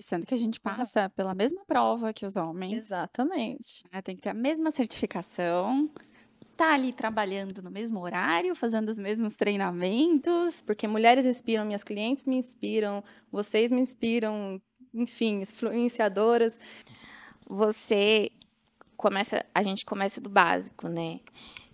[0.00, 3.82] Sendo que a gente passa pela mesma prova que os homens, Exatamente.
[3.92, 4.00] né?
[4.00, 5.90] Tem que ter a mesma certificação,
[6.56, 10.62] tá ali trabalhando no mesmo horário, fazendo os mesmos treinamentos.
[10.62, 14.60] Porque mulheres inspiram, minhas clientes me inspiram, vocês me inspiram,
[14.94, 16.60] enfim, influenciadoras.
[17.48, 18.30] você
[18.96, 21.20] começa, a gente começa do básico, né?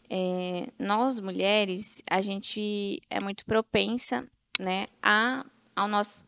[0.08, 4.28] É, nós mulheres, a gente é muito propensa,
[4.60, 5.44] né, a,
[5.74, 6.24] ao nosso,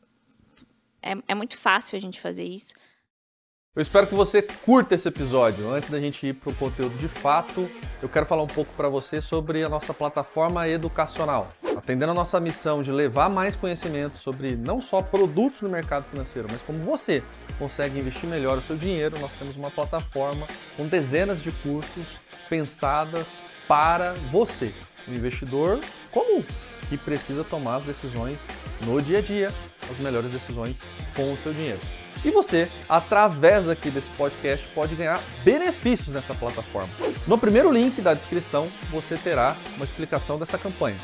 [1.07, 2.75] é, é muito fácil a gente fazer isso.
[3.77, 5.71] Eu espero que você curta esse episódio.
[5.71, 7.71] Antes da gente ir para o conteúdo de fato,
[8.01, 11.51] eu quero falar um pouco para você sobre a nossa plataforma educacional.
[11.77, 16.49] Atendendo a nossa missão de levar mais conhecimento sobre não só produtos no mercado financeiro,
[16.51, 17.23] mas como você
[17.59, 22.17] consegue investir melhor o seu dinheiro, nós temos uma plataforma com dezenas de cursos
[22.49, 24.73] pensadas para você,
[25.07, 25.81] um investidor
[26.11, 26.43] comum
[26.89, 28.47] que precisa tomar as decisões
[28.85, 29.53] no dia a dia,
[29.91, 30.83] as melhores decisões
[31.15, 31.81] com o seu dinheiro.
[32.25, 36.89] E você, através aqui desse podcast, pode ganhar benefícios nessa plataforma.
[37.27, 40.97] No primeiro link da descrição, você terá uma explicação dessa campanha.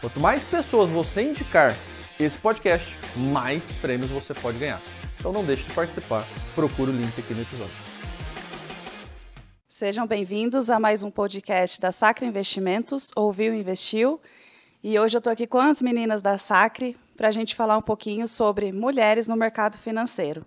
[0.00, 1.76] Quanto mais pessoas você indicar
[2.18, 4.80] esse podcast, mais prêmios você pode ganhar.
[5.18, 6.26] Então não deixe de participar.
[6.54, 7.74] Procure o link aqui no episódio.
[9.68, 14.20] Sejam bem-vindos a mais um podcast da Sacra Investimentos, Ouviu Investiu.
[14.82, 17.82] E hoje eu estou aqui com as meninas da Sacre para a gente falar um
[17.82, 20.42] pouquinho sobre mulheres no mercado financeiro.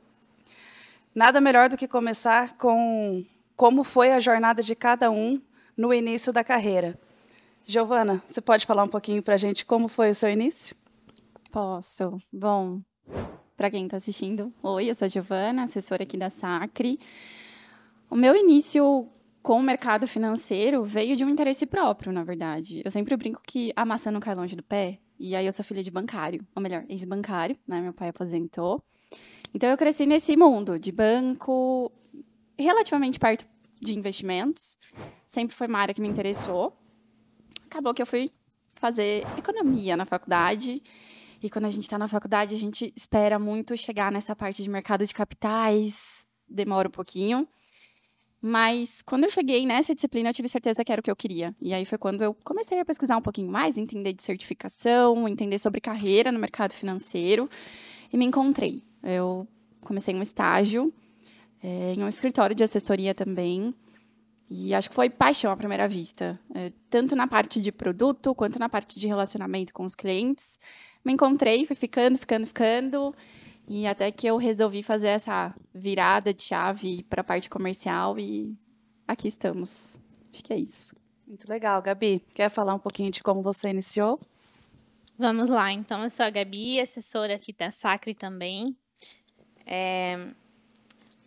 [1.13, 3.23] Nada melhor do que começar com
[3.55, 5.39] como foi a jornada de cada um
[5.77, 6.99] no início da carreira.
[7.63, 10.75] Giovana, você pode falar um pouquinho para a gente como foi o seu início?
[11.51, 12.17] Posso.
[12.31, 12.81] Bom,
[13.55, 16.99] para quem está assistindo, oi, eu sou a Giovana, assessora aqui da Sacre.
[18.09, 19.07] O meu início
[19.43, 22.81] com o mercado financeiro veio de um interesse próprio, na verdade.
[22.83, 25.65] Eu sempre brinco que a maçã não cai longe do pé, e aí eu sou
[25.65, 27.81] filha de bancário, ou melhor, ex-bancário, né?
[27.81, 28.81] Meu pai aposentou.
[29.53, 31.91] Então eu cresci nesse mundo de banco,
[32.57, 33.45] relativamente perto
[33.81, 34.77] de investimentos.
[35.27, 36.75] Sempre foi uma área que me interessou.
[37.65, 38.31] Acabou que eu fui
[38.75, 40.81] fazer economia na faculdade.
[41.41, 44.69] E quando a gente está na faculdade, a gente espera muito chegar nessa parte de
[44.69, 46.25] mercado de capitais.
[46.47, 47.45] Demora um pouquinho.
[48.45, 51.55] Mas quando eu cheguei nessa disciplina, eu tive certeza que era o que eu queria.
[51.61, 55.57] E aí foi quando eu comecei a pesquisar um pouquinho mais, entender de certificação, entender
[55.59, 57.49] sobre carreira no mercado financeiro.
[58.11, 58.83] E me encontrei.
[59.01, 59.47] Eu
[59.79, 60.93] comecei um estágio
[61.63, 63.73] é, em um escritório de assessoria também.
[64.49, 68.59] E acho que foi paixão à primeira vista, é, tanto na parte de produto quanto
[68.59, 70.59] na parte de relacionamento com os clientes.
[71.05, 73.15] Me encontrei, fui ficando, ficando, ficando.
[73.67, 78.57] E até que eu resolvi fazer essa virada de chave para a parte comercial e
[79.07, 79.97] aqui estamos.
[80.31, 80.95] Acho que é isso.
[81.25, 82.23] Muito legal, Gabi.
[82.35, 84.19] Quer falar um pouquinho de como você iniciou?
[85.17, 88.75] Vamos lá, então eu sou a Gabi, assessora aqui da Sacre também.
[89.65, 90.17] É,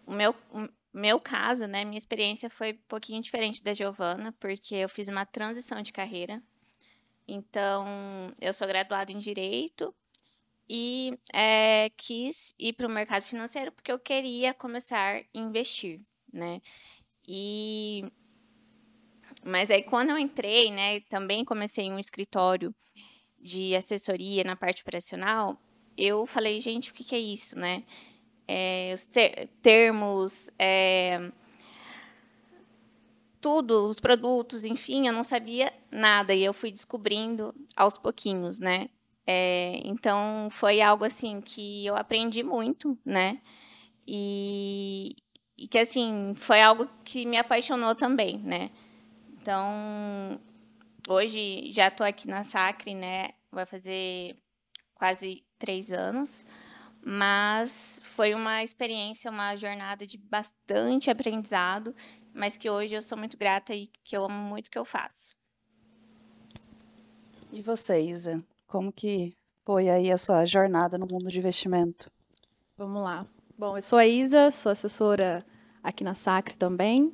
[0.05, 4.75] o meu, o meu caso, né, minha experiência foi um pouquinho diferente da Giovana, porque
[4.75, 6.43] eu fiz uma transição de carreira.
[7.27, 7.87] Então,
[8.41, 9.95] eu sou graduada em Direito
[10.69, 16.01] e é, quis ir para o mercado financeiro porque eu queria começar a investir,
[16.33, 16.61] né?
[17.27, 18.05] E
[19.45, 22.75] mas aí quando eu entrei, né, também comecei um escritório
[23.39, 25.61] de assessoria na parte operacional,
[25.97, 27.85] eu falei, gente, o que, que é isso, né?
[28.49, 31.31] É, os ter termos, é,
[33.41, 38.89] tudo, os produtos, enfim, eu não sabia nada e eu fui descobrindo aos pouquinhos, né?
[39.27, 43.41] É, então foi algo assim que eu aprendi muito, né?
[44.07, 45.17] E,
[45.59, 48.71] e, que assim foi algo que me apaixonou também, né?
[49.33, 50.41] Então
[51.09, 53.31] hoje já estou aqui na Sacre, né?
[53.51, 54.37] Vai fazer
[54.95, 56.47] quase três anos,
[57.05, 61.95] mas foi uma experiência, uma jornada de bastante aprendizado,
[62.33, 64.85] mas que hoje eu sou muito grata e que eu amo muito o que eu
[64.85, 65.35] faço.
[67.53, 68.45] E você, Isa?
[68.77, 72.11] Como que foi aí a sua jornada no mundo de investimento?
[72.77, 73.27] Vamos lá.
[73.57, 75.43] Bom, eu sou a Isa, sou assessora
[75.83, 77.11] aqui na Sacre também.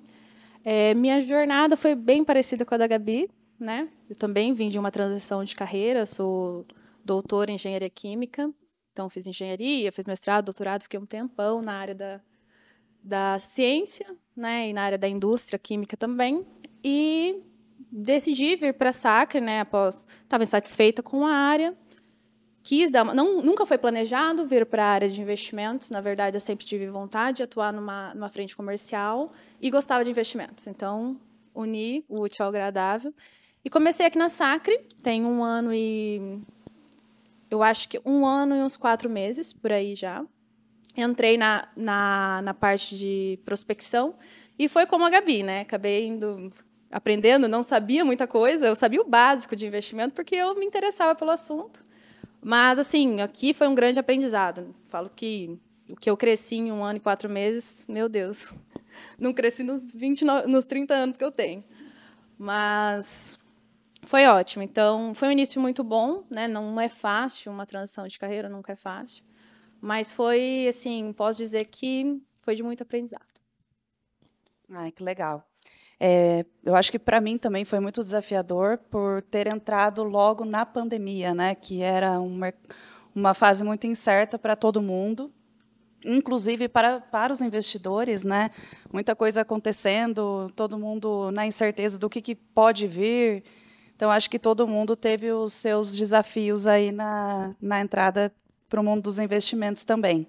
[0.64, 3.30] É, minha jornada foi bem parecida com a da Gabi,
[3.60, 3.88] né?
[4.10, 6.66] Eu também vim de uma transição de carreira, sou
[7.04, 8.52] doutora em engenharia química,
[8.90, 12.20] então fiz engenharia, fiz mestrado, doutorado, fiquei um tempão na área da,
[13.00, 14.68] da ciência, né?
[14.68, 16.44] E na área da indústria química também.
[16.82, 17.40] E
[17.92, 21.76] decidi vir para Sacre, né, após estava insatisfeita com a área,
[22.62, 26.36] quis dar uma, não, nunca foi planejado vir para a área de investimentos, na verdade
[26.36, 29.30] eu sempre tive vontade de atuar numa, numa frente comercial
[29.60, 31.20] e gostava de investimentos, então
[31.54, 33.12] uni o útil ao agradável
[33.62, 36.40] e comecei aqui na Sacre, tem um ano e
[37.50, 40.24] eu acho que um ano e uns quatro meses por aí já.
[40.96, 44.14] entrei na, na, na parte de prospecção
[44.58, 45.60] e foi como a Gabi, né?
[45.60, 46.50] Acabei indo
[46.92, 51.14] aprendendo, não sabia muita coisa, eu sabia o básico de investimento porque eu me interessava
[51.14, 51.84] pelo assunto.
[52.40, 54.74] Mas, assim, aqui foi um grande aprendizado.
[54.84, 55.58] Falo que
[55.88, 58.52] o que eu cresci em um ano e quatro meses, meu Deus,
[59.18, 61.64] não cresci nos, 20, nos 30 anos que eu tenho.
[62.36, 63.38] Mas
[64.02, 64.62] foi ótimo.
[64.62, 66.46] Então, foi um início muito bom, né?
[66.46, 69.24] Não é fácil uma transição de carreira, nunca é fácil.
[69.80, 73.40] Mas foi, assim, posso dizer que foi de muito aprendizado.
[74.68, 75.46] Ai, que legal.
[76.04, 80.66] É, eu acho que para mim também foi muito desafiador por ter entrado logo na
[80.66, 81.54] pandemia, né?
[81.54, 82.52] Que era uma,
[83.14, 85.32] uma fase muito incerta para todo mundo,
[86.04, 88.50] inclusive para, para os investidores, né?
[88.92, 93.44] Muita coisa acontecendo, todo mundo na incerteza do que, que pode vir.
[93.94, 98.32] Então, acho que todo mundo teve os seus desafios aí na, na entrada
[98.68, 100.26] para o mundo dos investimentos também.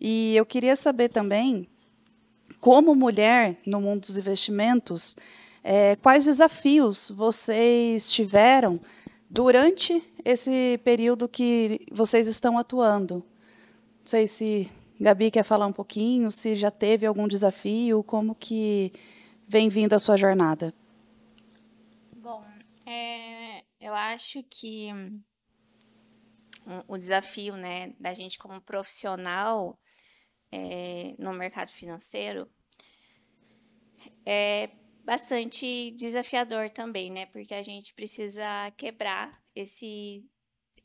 [0.00, 1.68] E eu queria saber também
[2.66, 5.16] como mulher no mundo dos investimentos,
[5.62, 8.80] é, quais desafios vocês tiveram
[9.30, 13.24] durante esse período que vocês estão atuando?
[14.00, 14.68] Não sei se
[15.00, 18.92] Gabi quer falar um pouquinho, se já teve algum desafio, como que
[19.46, 20.74] vem vindo a sua jornada?
[22.16, 22.44] Bom,
[22.84, 24.88] é, eu acho que
[26.88, 29.78] o desafio né, da gente como profissional
[30.50, 32.50] é, no mercado financeiro
[34.26, 34.70] é
[35.04, 37.26] bastante desafiador também, né?
[37.26, 40.24] Porque a gente precisa quebrar esse.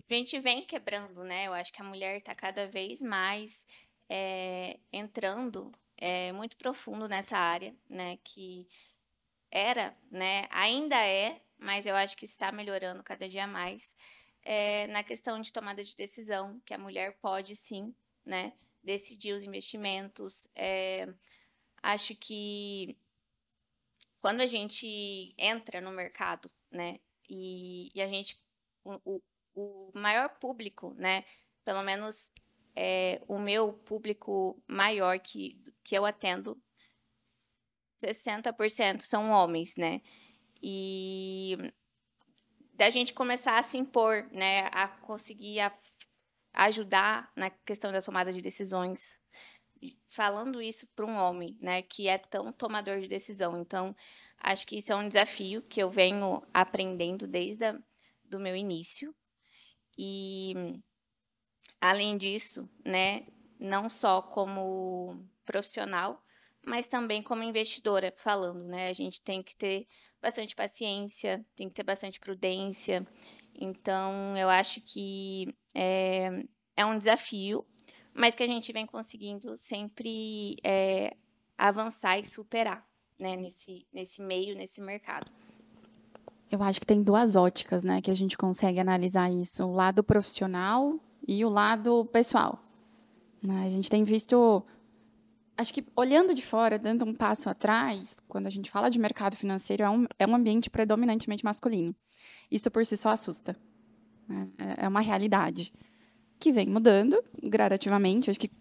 [0.09, 1.47] A gente vem quebrando, né?
[1.47, 3.65] Eu acho que a mulher está cada vez mais
[4.09, 8.17] é, entrando é, muito profundo nessa área, né?
[8.23, 8.67] Que
[9.49, 10.47] era, né?
[10.51, 13.95] Ainda é, mas eu acho que está melhorando cada dia mais.
[14.43, 17.93] É, na questão de tomada de decisão, que a mulher pode sim,
[18.25, 18.53] né?
[18.83, 20.47] decidir os investimentos.
[20.55, 21.07] É,
[21.81, 22.97] acho que
[24.21, 28.39] quando a gente entra no mercado, né, e, e a gente,
[28.85, 29.21] o,
[29.55, 31.25] o, maior público, né,
[31.65, 32.31] pelo menos
[32.75, 36.61] é, o meu público maior que, que eu atendo,
[37.99, 40.01] 60% são homens, né,
[40.61, 41.57] e
[42.73, 45.75] da gente começar a se impor, né, a conseguir a
[46.53, 49.19] ajudar na questão da tomada de decisões,
[50.09, 53.59] falando isso para um homem, né, que é tão tomador de decisão.
[53.59, 53.95] Então,
[54.37, 57.83] acho que isso é um desafio que eu venho aprendendo desde o
[58.25, 59.13] do meu início.
[59.97, 60.53] E
[61.79, 63.25] além disso, né,
[63.59, 66.23] não só como profissional,
[66.65, 69.87] mas também como investidora, falando, né, a gente tem que ter
[70.21, 73.05] bastante paciência, tem que ter bastante prudência.
[73.53, 76.45] Então, eu acho que é,
[76.75, 77.65] é um desafio,
[78.13, 81.15] mas que a gente vem conseguindo sempre é,
[81.57, 82.85] avançar e superar
[83.19, 85.31] né, nesse, nesse meio, nesse mercado.
[86.49, 90.03] Eu acho que tem duas óticas, né, que a gente consegue analisar isso, o lado
[90.03, 92.61] profissional e o lado pessoal.
[93.41, 93.63] Né?
[93.65, 94.61] A gente tem visto,
[95.57, 99.37] acho que olhando de fora, dando um passo atrás, quando a gente fala de mercado
[99.37, 101.95] financeiro, é um, é um ambiente predominantemente masculino.
[102.51, 103.55] Isso por si só assusta.
[104.27, 104.49] Né?
[104.57, 105.71] É, é uma realidade
[106.41, 108.29] que vem mudando gradativamente.
[108.29, 108.51] Acho que,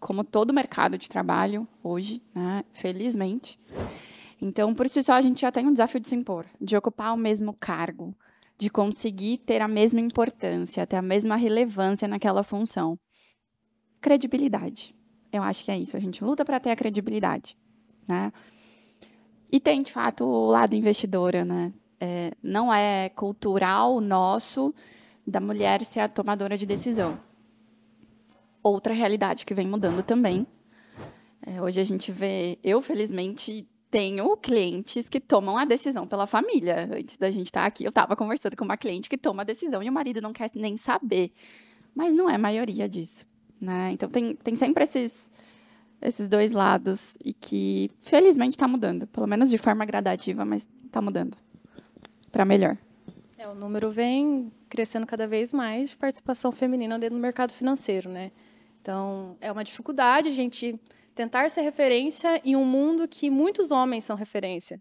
[0.00, 2.64] como todo mercado de trabalho hoje, né?
[2.72, 3.58] felizmente.
[4.40, 7.14] Então, por si só, a gente já tem um desafio de se impor, de ocupar
[7.14, 8.14] o mesmo cargo,
[8.58, 12.98] de conseguir ter a mesma importância, ter a mesma relevância naquela função.
[14.00, 14.94] Credibilidade.
[15.32, 15.96] Eu acho que é isso.
[15.96, 17.56] A gente luta para ter a credibilidade.
[18.08, 18.32] Né?
[19.52, 21.72] E tem, de fato, o lado investidora, né?
[21.98, 24.74] É, não é cultural nosso
[25.26, 27.18] da mulher ser a tomadora de decisão.
[28.66, 30.44] Outra realidade que vem mudando também.
[31.46, 36.90] É, hoje a gente vê, eu felizmente tenho clientes que tomam a decisão pela família.
[36.92, 39.84] Antes da gente estar aqui, eu estava conversando com uma cliente que toma a decisão
[39.84, 41.30] e o marido não quer nem saber.
[41.94, 43.24] Mas não é a maioria disso.
[43.60, 43.92] Né?
[43.92, 45.30] Então tem, tem sempre esses,
[46.02, 51.00] esses dois lados e que felizmente está mudando, pelo menos de forma gradativa, mas está
[51.00, 51.38] mudando
[52.32, 52.76] para melhor.
[53.38, 58.10] É, o número vem crescendo cada vez mais de participação feminina dentro do mercado financeiro,
[58.10, 58.32] né?
[58.86, 60.80] Então, é uma dificuldade a gente
[61.12, 64.80] tentar ser referência em um mundo que muitos homens são referência.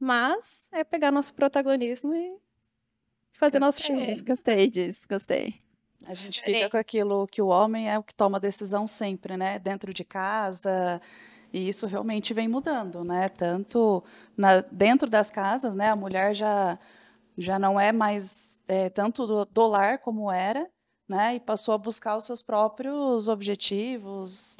[0.00, 2.34] Mas é pegar nosso protagonismo e
[3.34, 4.22] fazer gostei, nosso time.
[4.22, 5.54] Gostei disso, gostei.
[6.06, 9.58] A gente fica com aquilo que o homem é o que toma decisão sempre, né?
[9.58, 10.98] Dentro de casa.
[11.52, 13.28] E isso realmente vem mudando, né?
[13.28, 14.02] Tanto
[14.34, 15.90] na, dentro das casas, né?
[15.90, 16.78] A mulher já,
[17.36, 20.66] já não é mais é, tanto do, do lar como era,
[21.08, 21.36] né?
[21.36, 24.56] E passou a buscar os seus próprios objetivos,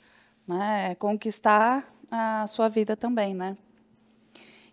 [0.46, 0.94] né?
[0.96, 3.56] Conquistar a sua vida também, né?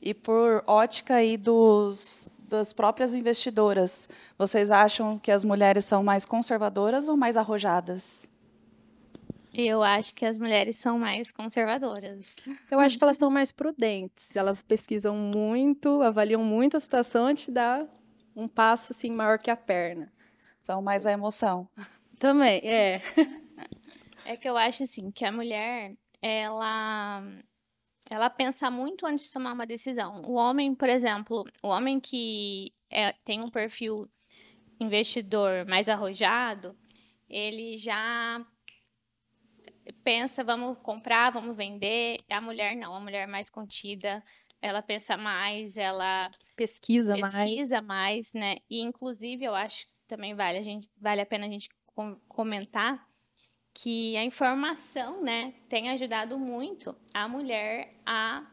[0.01, 6.25] E por ótica aí dos, das próprias investidoras, vocês acham que as mulheres são mais
[6.25, 8.27] conservadoras ou mais arrojadas?
[9.53, 12.35] Eu acho que as mulheres são mais conservadoras.
[12.71, 14.35] Eu acho que elas são mais prudentes.
[14.35, 17.87] Elas pesquisam muito, avaliam muito a situação antes de dar
[18.35, 20.11] um passo assim maior que a perna.
[20.63, 21.67] São mais a emoção.
[22.19, 23.01] Também, é.
[24.25, 27.21] É que eu acho assim que a mulher, ela
[28.09, 30.21] ela pensa muito antes de tomar uma decisão.
[30.21, 34.09] O homem, por exemplo, o homem que é, tem um perfil
[34.79, 36.73] investidor mais arrojado,
[37.29, 38.45] ele já
[40.03, 42.19] pensa, vamos comprar, vamos vender.
[42.29, 44.23] A mulher não, a mulher mais contida,
[44.61, 48.31] ela pensa mais, ela pesquisa, pesquisa mais.
[48.31, 48.57] mais, né?
[48.69, 51.69] E inclusive eu acho também vale a gente vale a pena a gente
[52.27, 53.07] comentar
[53.73, 58.47] que a informação, né, tem ajudado muito a mulher a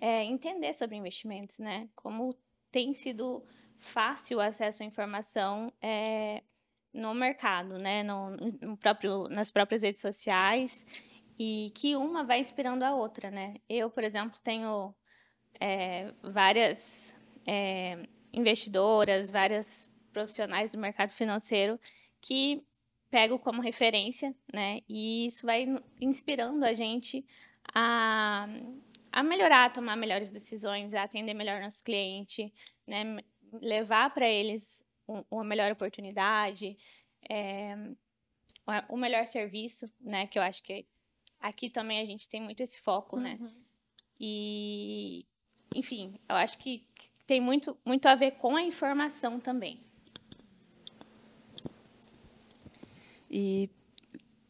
[0.00, 1.88] é, entender sobre investimentos, né?
[1.96, 2.34] Como
[2.70, 3.42] tem sido
[3.78, 6.42] fácil o acesso à informação é,
[6.92, 8.02] no mercado, né?
[8.02, 10.84] No, no, próprio, nas próprias redes sociais
[11.38, 13.56] e que uma vai inspirando a outra, né?
[13.68, 14.94] Eu, por exemplo, tenho
[15.58, 17.14] é, várias
[17.46, 21.78] é, investidoras, várias profissionais do mercado financeiro
[22.20, 22.64] que
[23.08, 24.80] pego como referência, né?
[24.88, 25.64] E isso vai
[26.00, 27.24] inspirando a gente
[27.72, 28.48] a,
[29.12, 32.52] a melhorar, a tomar melhores decisões, a atender melhor nosso cliente,
[32.86, 33.18] né?
[33.62, 36.76] Levar para eles um, uma melhor oportunidade,
[37.30, 37.74] é,
[38.88, 40.26] o melhor serviço, né?
[40.26, 40.84] Que eu acho que
[41.40, 43.38] aqui também a gente tem muito esse foco, né?
[43.40, 43.64] Uhum.
[44.20, 45.24] E,
[45.74, 46.84] enfim, eu acho que
[47.24, 49.87] tem muito, muito a ver com a informação também.
[53.30, 53.70] E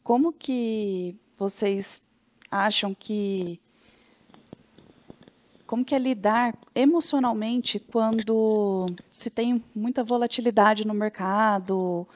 [0.03, 2.01] como que vocês
[2.49, 3.59] acham que
[5.65, 12.07] como que é lidar emocionalmente quando se tem muita volatilidade no mercado,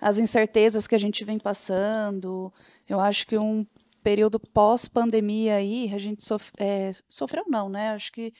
[0.00, 2.50] as incertezas que a gente vem passando.
[2.88, 3.66] Eu acho que um
[4.02, 7.90] período pós-pandemia aí, a gente sof é, sofreu não, né?
[7.90, 8.32] Acho que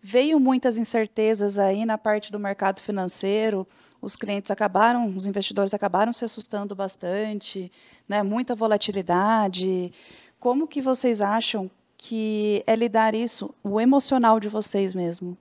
[0.00, 3.66] veio muitas incertezas aí na parte do mercado financeiro
[4.04, 7.72] os clientes acabaram, os investidores acabaram se assustando bastante,
[8.08, 8.22] né?
[8.22, 9.92] Muita volatilidade.
[10.38, 15.38] Como que vocês acham que é lidar isso, o emocional de vocês mesmo?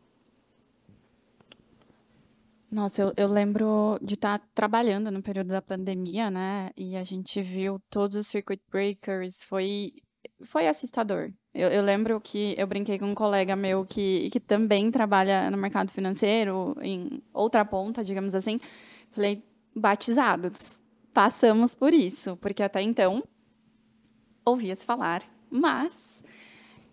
[2.71, 6.71] Nossa, eu, eu lembro de estar trabalhando no período da pandemia, né?
[6.75, 9.93] E a gente viu todos os circuit breakers, foi,
[10.43, 11.31] foi assustador.
[11.53, 15.57] Eu, eu, lembro que eu brinquei com um colega meu que, que também trabalha no
[15.57, 18.59] mercado financeiro, em outra ponta, digamos assim.
[19.11, 19.43] Falei,
[19.75, 20.79] batizados,
[21.13, 23.23] passamos por isso, porque até então
[24.45, 26.23] ouvia-se falar, mas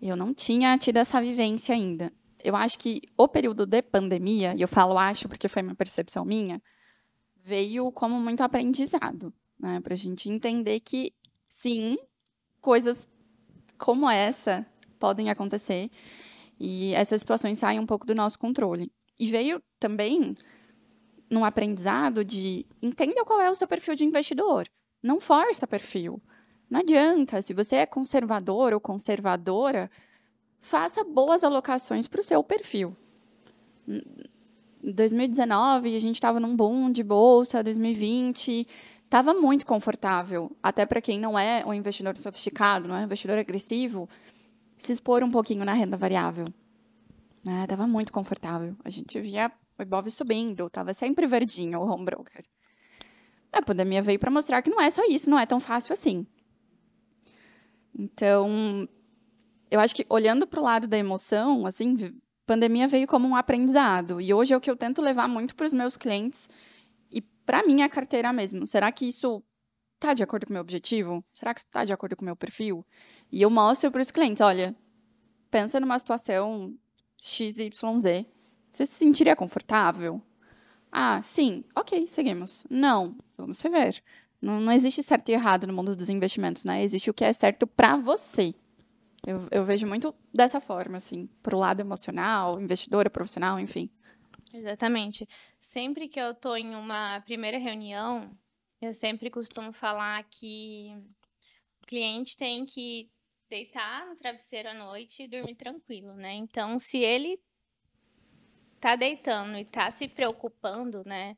[0.00, 2.12] eu não tinha tido essa vivência ainda.
[2.42, 6.24] Eu acho que o período de pandemia, e eu falo acho porque foi uma percepção
[6.24, 6.62] minha,
[7.42, 9.80] veio como muito aprendizado, né?
[9.80, 11.12] Para a gente entender que,
[11.48, 11.98] sim,
[12.60, 13.06] coisas
[13.80, 14.64] como essa
[14.98, 15.90] podem acontecer
[16.58, 18.92] e essas situações saem um pouco do nosso controle.
[19.18, 20.36] E veio também
[21.30, 24.68] num aprendizado de entenda qual é o seu perfil de investidor.
[25.02, 26.20] Não força perfil.
[26.68, 29.90] Não adianta, se você é conservador ou conservadora,
[30.60, 32.94] faça boas alocações para o seu perfil.
[33.88, 38.66] Em 2019, a gente estava num boom de bolsa, 2020,
[39.10, 43.36] estava muito confortável, até para quem não é um investidor sofisticado, não é um investidor
[43.36, 44.08] agressivo,
[44.78, 46.46] se expor um pouquinho na renda variável.
[47.44, 47.66] Né?
[47.88, 48.76] muito confortável.
[48.84, 52.44] A gente via o Ibov subindo, estava sempre verdinho o home broker.
[53.52, 56.24] A pandemia veio para mostrar que não é só isso, não é tão fácil assim.
[57.98, 58.88] Então,
[59.68, 62.14] eu acho que olhando para o lado da emoção, assim,
[62.46, 64.20] pandemia veio como um aprendizado.
[64.20, 66.48] E hoje é o que eu tento levar muito para os meus clientes
[67.50, 68.64] para minha carteira mesmo.
[68.64, 69.42] Será que isso
[69.96, 71.24] está de acordo com o meu objetivo?
[71.34, 72.86] Será que isso está de acordo com o meu perfil?
[73.32, 74.72] E eu mostro para os clientes, olha,
[75.50, 76.72] pensa numa situação
[77.16, 78.24] XYZ.
[78.70, 80.22] Você se sentiria confortável?
[80.92, 81.64] Ah, sim.
[81.74, 82.64] Ok, seguimos.
[82.70, 84.00] Não, vamos rever.
[84.40, 86.84] Não, não existe certo e errado no mundo dos investimentos, né?
[86.84, 88.54] Existe o que é certo para você.
[89.26, 93.90] Eu, eu, vejo muito dessa forma, assim, pro lado emocional, investidora, profissional, enfim.
[94.52, 95.28] Exatamente.
[95.60, 98.36] Sempre que eu estou em uma primeira reunião,
[98.80, 100.90] eu sempre costumo falar que
[101.82, 103.10] o cliente tem que
[103.48, 106.34] deitar no travesseiro à noite e dormir tranquilo, né?
[106.34, 107.40] Então, se ele
[108.80, 111.36] tá deitando e tá se preocupando, né,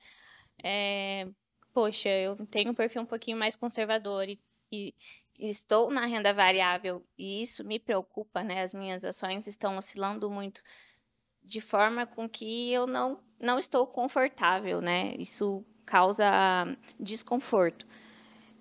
[0.63, 1.27] é,
[1.73, 4.39] poxa, eu tenho um perfil um pouquinho mais conservador e,
[4.71, 4.95] e
[5.39, 8.63] estou na renda variável e isso me preocupa, né?
[8.63, 10.63] As minhas ações estão oscilando muito
[11.45, 15.15] de forma com que eu não, não estou confortável, né?
[15.19, 16.25] Isso causa
[16.99, 17.87] desconforto.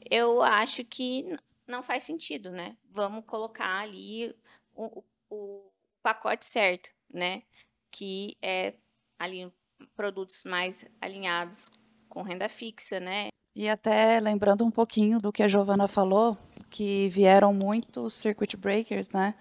[0.09, 1.35] Eu acho que
[1.67, 2.75] não faz sentido, né?
[2.89, 4.35] Vamos colocar ali
[4.73, 5.71] o, o
[6.01, 7.43] pacote certo, né?
[7.91, 8.73] Que é
[9.19, 9.51] ali
[9.95, 11.71] produtos mais alinhados
[12.09, 13.27] com renda fixa, né?
[13.55, 16.38] E até lembrando um pouquinho do que a Giovana falou,
[16.69, 19.35] que vieram muitos circuit breakers, né?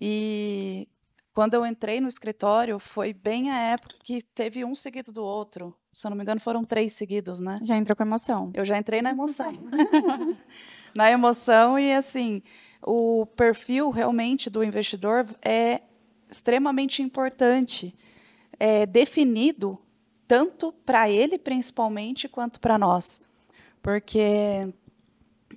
[0.00, 0.88] E
[1.34, 5.74] quando eu entrei no escritório, foi bem a época que teve um seguido do outro.
[5.92, 7.58] Se eu não me engano, foram três seguidos, né?
[7.62, 8.50] Já entrou com emoção.
[8.54, 9.52] Eu já entrei na emoção.
[10.94, 12.42] na emoção e assim,
[12.82, 15.82] o perfil realmente do investidor é
[16.30, 17.94] extremamente importante,
[18.58, 19.78] é definido
[20.26, 23.20] tanto para ele principalmente quanto para nós,
[23.82, 24.72] porque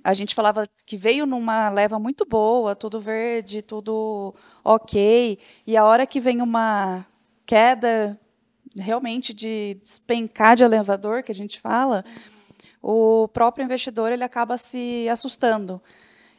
[0.06, 4.32] a gente falava que veio numa leva muito boa, tudo verde, tudo
[4.62, 5.36] ok,
[5.66, 7.04] e a hora que vem uma
[7.44, 8.16] queda
[8.76, 12.04] realmente de despencar de elevador, que a gente fala,
[12.80, 15.82] o próprio investidor ele acaba se assustando.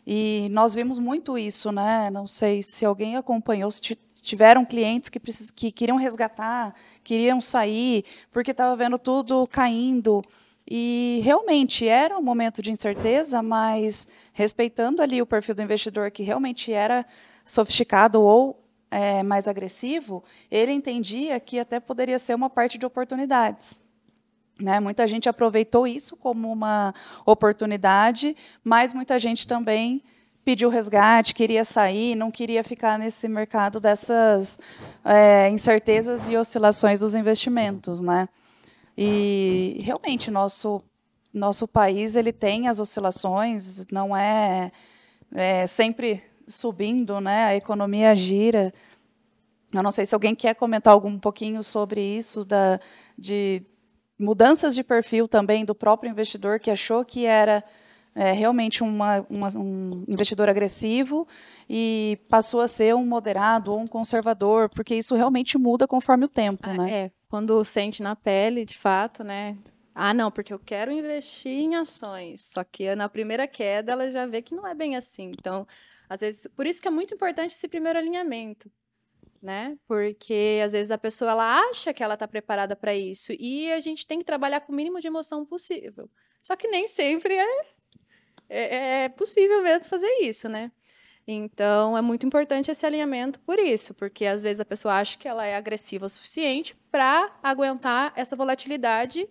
[0.05, 2.09] E nós vimos muito isso, né?
[2.09, 3.81] Não sei se alguém acompanhou, se
[4.21, 10.21] tiveram clientes que, precis, que queriam resgatar, queriam sair, porque estava vendo tudo caindo.
[10.69, 16.23] E realmente era um momento de incerteza, mas respeitando ali o perfil do investidor que
[16.23, 17.05] realmente era
[17.45, 23.81] sofisticado ou é, mais agressivo, ele entendia que até poderia ser uma parte de oportunidades.
[24.59, 24.79] Né?
[24.79, 26.93] Muita gente aproveitou isso como uma
[27.25, 30.03] oportunidade, mas muita gente também
[30.43, 34.59] pediu resgate, queria sair, não queria ficar nesse mercado dessas
[35.03, 38.27] é, incertezas e oscilações dos investimentos, né?
[38.97, 40.81] E realmente nosso
[41.33, 44.71] nosso país ele tem as oscilações, não é,
[45.31, 47.45] é sempre subindo, né?
[47.45, 48.73] A economia gira.
[49.71, 52.79] Eu não sei se alguém quer comentar algum um pouquinho sobre isso da
[53.17, 53.61] de
[54.17, 57.63] mudanças de perfil também do próprio investidor que achou que era
[58.15, 61.27] é, realmente uma, uma, um investidor agressivo
[61.69, 66.29] e passou a ser um moderado ou um conservador, porque isso realmente muda conforme o
[66.29, 66.91] tempo, ah, né?
[66.91, 69.57] É, quando sente na pele, de fato, né?
[69.93, 72.41] Ah, não, porque eu quero investir em ações.
[72.41, 75.31] Só que na primeira queda ela já vê que não é bem assim.
[75.31, 75.65] Então,
[76.07, 78.71] às vezes, por isso que é muito importante esse primeiro alinhamento
[79.41, 79.77] né?
[79.87, 83.79] Porque às vezes a pessoa ela acha que ela está preparada para isso e a
[83.79, 86.09] gente tem que trabalhar com o mínimo de emoção possível.
[86.41, 87.61] Só que nem sempre é,
[88.49, 90.71] é, é possível mesmo fazer isso, né?
[91.27, 95.27] Então é muito importante esse alinhamento por isso, porque às vezes a pessoa acha que
[95.27, 99.27] ela é agressiva o suficiente para aguentar essa volatilidade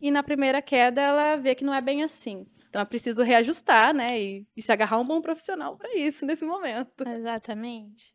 [0.00, 2.46] e na primeira queda ela vê que não é bem assim.
[2.68, 4.20] Então é preciso reajustar, né?
[4.20, 7.08] E, e se agarrar um bom profissional para isso nesse momento.
[7.08, 8.14] Exatamente.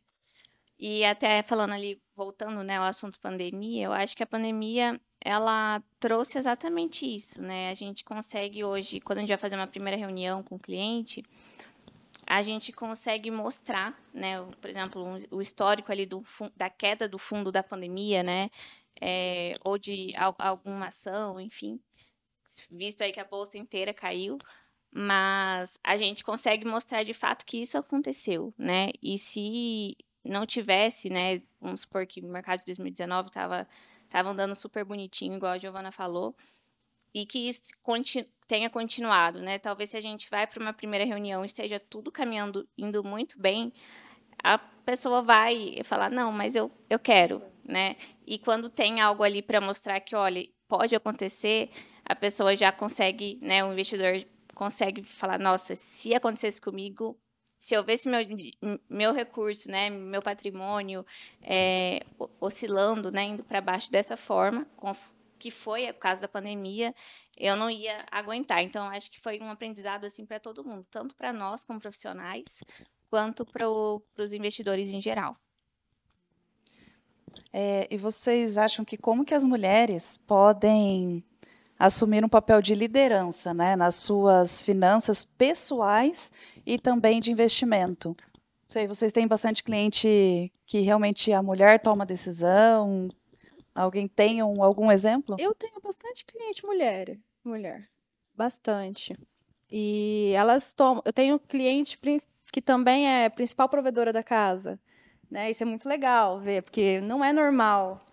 [0.78, 5.82] E até falando ali, voltando né, ao assunto pandemia, eu acho que a pandemia ela
[5.98, 7.70] trouxe exatamente isso, né?
[7.70, 11.22] A gente consegue hoje, quando a gente vai fazer uma primeira reunião com o cliente,
[12.26, 14.42] a gente consegue mostrar, né?
[14.60, 16.22] Por exemplo, o histórico ali do,
[16.56, 18.50] da queda do fundo da pandemia, né?
[19.00, 21.78] É, ou de alguma ação, enfim,
[22.70, 24.38] visto aí que a bolsa inteira caiu,
[24.90, 28.90] mas a gente consegue mostrar de fato que isso aconteceu, né?
[29.02, 33.68] E se não tivesse, né, vamos supor que o mercado de 2019 estava
[34.08, 36.34] tava andando super bonitinho, igual a Giovana falou,
[37.16, 39.58] e que isso continu tenha continuado, né?
[39.58, 43.40] Talvez se a gente vai para uma primeira reunião e esteja tudo caminhando, indo muito
[43.40, 43.72] bem,
[44.40, 47.96] a pessoa vai falar, não, mas eu, eu quero, né?
[48.24, 51.70] E quando tem algo ali para mostrar que, olha, pode acontecer,
[52.04, 54.24] a pessoa já consegue, né, o investidor
[54.54, 57.18] consegue falar, nossa, se acontecesse comigo,
[57.58, 58.20] se eu visse meu,
[58.88, 61.04] meu recurso, né, meu patrimônio
[61.42, 62.04] é,
[62.40, 64.64] oscilando, né, indo para baixo dessa forma,
[65.38, 66.94] que foi o caso da pandemia,
[67.36, 68.62] eu não ia aguentar.
[68.62, 72.62] Então, acho que foi um aprendizado assim para todo mundo, tanto para nós como profissionais,
[73.10, 75.36] quanto para os investidores em geral.
[77.52, 81.22] É, e vocês acham que como que as mulheres podem
[81.78, 86.32] assumir um papel de liderança né, nas suas finanças pessoais
[86.64, 88.16] e também de investimento.
[88.66, 93.08] Sei, vocês têm bastante cliente que realmente a mulher toma decisão.
[93.76, 95.36] Alguém tem um, algum exemplo?
[95.38, 97.88] Eu tenho bastante cliente mulher, mulher,
[98.34, 99.16] bastante.
[99.70, 101.02] E elas tomam.
[101.04, 101.98] Eu tenho cliente
[102.52, 104.80] que também é principal provedora da casa,
[105.30, 105.50] né?
[105.50, 108.06] Isso é muito legal ver, porque não é normal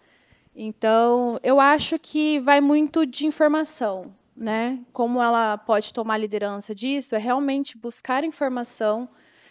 [0.56, 4.80] então, eu acho que vai muito de informação, né?
[4.92, 9.10] Como ela pode tomar liderança disso é realmente buscar informação,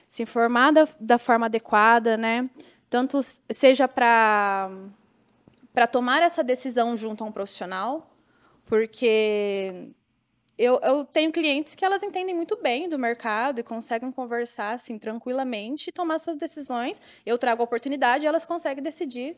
[0.08, 2.48] se informar da, da forma adequada, né?
[2.88, 3.20] Tanto
[3.50, 4.70] seja para
[5.72, 8.14] para tomar essa decisão junto a um profissional,
[8.66, 9.90] porque
[10.58, 14.98] eu, eu, tenho clientes que elas entendem muito bem do mercado e conseguem conversar assim
[14.98, 17.00] tranquilamente e tomar suas decisões.
[17.24, 19.36] Eu trago a oportunidade e elas conseguem decidir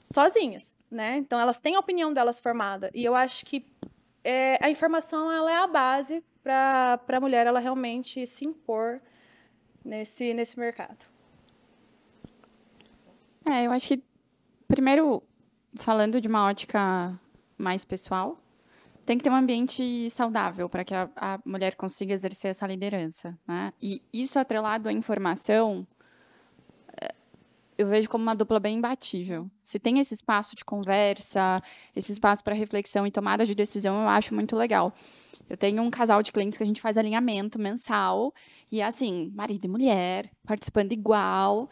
[0.00, 1.16] sozinhas, né?
[1.16, 3.66] Então elas têm a opinião delas formada e eu acho que
[4.22, 9.00] é, a informação ela é a base para a mulher ela realmente se impor
[9.84, 11.06] nesse nesse mercado.
[13.46, 14.02] É, eu acho que
[14.68, 15.22] primeiro
[15.76, 17.18] falando de uma ótica
[17.56, 18.38] mais pessoal,
[19.04, 23.36] tem que ter um ambiente saudável para que a, a, mulher consiga exercer essa liderança,
[23.46, 23.72] né?
[23.80, 25.86] E isso atrelado à informação,
[27.00, 27.14] é,
[27.78, 29.50] eu vejo como uma dupla bem imbatível.
[29.62, 31.62] Se tem esse espaço de conversa,
[31.96, 34.92] esse espaço para reflexão e tomada de decisão, eu acho muito legal.
[35.48, 38.34] Eu tenho um casal de clientes que a gente faz alinhamento mensal
[38.70, 41.70] e assim, marido e mulher participando igual,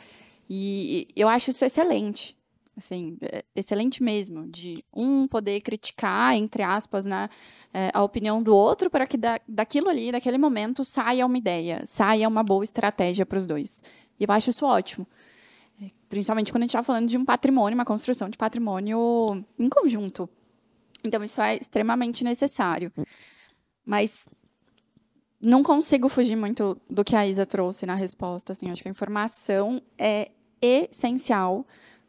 [0.48, 2.34] e eu acho isso excelente
[2.76, 7.30] assim, é, excelente mesmo, de um poder criticar, entre aspas, né,
[7.72, 11.82] é, a opinião do outro para que da, daquilo ali, daquele momento, saia uma ideia,
[11.86, 13.82] saia uma boa estratégia para os dois.
[14.20, 15.06] E eu acho isso ótimo.
[15.82, 19.68] É, principalmente quando a gente está falando de um patrimônio, uma construção de patrimônio em
[19.68, 20.28] conjunto.
[21.02, 22.92] Então, isso é extremamente necessário.
[23.84, 24.26] Mas
[25.40, 28.52] não consigo fugir muito do que a Isa trouxe na resposta.
[28.52, 31.66] Assim, acho que a informação é essencial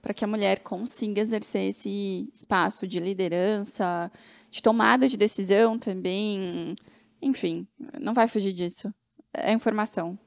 [0.08, 4.10] para que a mulher consiga exercer esse espaço de liderança,
[4.50, 6.78] de tomada de decisão também.
[7.22, 7.68] Enfim,
[8.00, 8.90] não vai fugir disso.
[9.34, 10.18] É informação.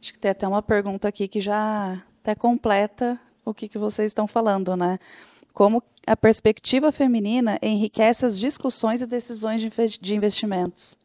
[0.00, 4.10] Acho que tem até uma pergunta aqui que já até completa o que, que vocês
[4.12, 4.98] estão falando, né?
[5.52, 9.60] Como a perspectiva feminina enriquece as discussões e decisões
[10.00, 10.96] de investimentos.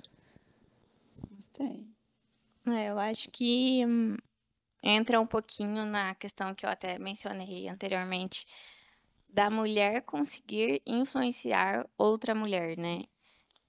[1.36, 1.86] Gostei.
[2.68, 4.16] É, eu acho que hum,
[4.82, 8.46] entra um pouquinho na questão que eu até mencionei anteriormente,
[9.30, 13.04] da mulher conseguir influenciar outra mulher, né?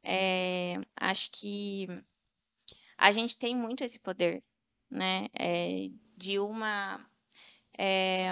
[0.03, 1.87] É, acho que
[2.97, 4.43] a gente tem muito esse poder,
[4.91, 5.29] né?
[5.35, 7.05] É, de uma
[7.77, 8.31] é,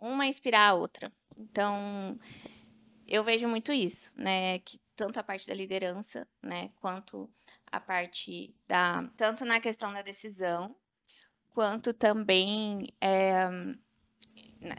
[0.00, 1.12] uma inspirar a outra.
[1.36, 2.18] Então,
[3.06, 4.58] eu vejo muito isso, né?
[4.60, 6.70] Que tanto a parte da liderança, né?
[6.80, 7.30] Quanto
[7.70, 10.74] a parte da tanto na questão da decisão,
[11.58, 13.48] quanto também é,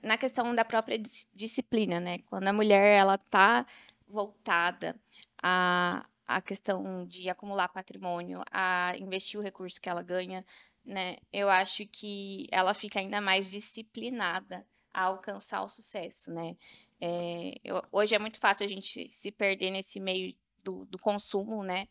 [0.02, 0.98] na questão da própria
[1.36, 2.20] disciplina, né?
[2.20, 3.66] Quando a mulher ela está
[4.08, 4.96] voltada
[5.44, 10.46] à, à questão de acumular patrimônio, a investir o recurso que ela ganha,
[10.86, 11.18] né?
[11.34, 16.56] Eu acho que ela fica ainda mais disciplinada a alcançar o sucesso, né?
[17.02, 21.62] É, eu, hoje é muito fácil a gente se perder nesse meio do, do consumo,
[21.62, 21.90] né?